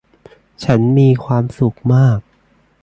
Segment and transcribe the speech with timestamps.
[0.63, 2.19] ฉันมีความสุขมาก